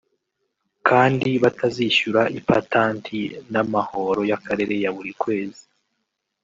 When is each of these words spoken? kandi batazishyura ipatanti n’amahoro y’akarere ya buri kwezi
kandi 0.87 1.29
batazishyura 1.43 2.21
ipatanti 2.39 3.19
n’amahoro 3.51 4.21
y’akarere 4.29 4.73
ya 4.83 4.91
buri 4.95 5.11
kwezi 5.21 5.63